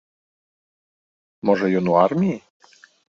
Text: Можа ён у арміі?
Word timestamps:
Можа 1.49 1.65
ён 1.81 1.85
у 1.91 1.99
арміі? 2.05 2.37